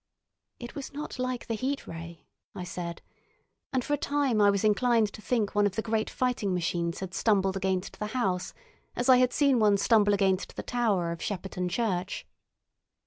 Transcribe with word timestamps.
"It 0.59 0.73
was 0.73 0.93
not 0.93 1.19
like 1.19 1.45
the 1.45 1.53
Heat 1.53 1.85
Ray," 1.85 2.25
I 2.55 2.63
said, 2.63 3.03
and 3.71 3.83
for 3.85 3.93
a 3.93 3.97
time 3.97 4.41
I 4.41 4.49
was 4.49 4.63
inclined 4.63 5.13
to 5.13 5.21
think 5.21 5.53
one 5.53 5.67
of 5.67 5.75
the 5.75 5.83
great 5.83 6.09
fighting 6.09 6.55
machines 6.55 7.01
had 7.01 7.13
stumbled 7.13 7.55
against 7.55 7.99
the 7.99 8.07
house, 8.07 8.51
as 8.95 9.09
I 9.09 9.17
had 9.17 9.31
seen 9.31 9.59
one 9.59 9.77
stumble 9.77 10.15
against 10.15 10.55
the 10.55 10.63
tower 10.63 11.11
of 11.11 11.21
Shepperton 11.21 11.69
Church. 11.69 12.25